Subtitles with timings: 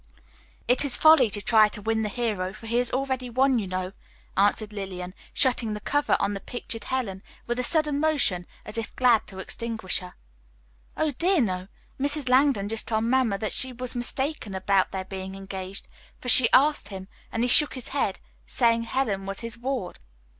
[0.67, 3.67] "It is folly to try to win the hero, for he is already won, you
[3.67, 3.91] know,"
[4.35, 8.95] answered Lillian, shutting the cover on the pictured Helen with a sudden motion as if
[8.95, 10.15] glad to extinguish her.
[10.97, 11.67] "Oh dear, no;
[11.99, 12.27] Mrs.
[12.29, 15.87] Langdon just told Mamma that she was mistaken about their being engaged;
[16.17, 19.99] for she asked him and he shook his head, saying Helen was his ward."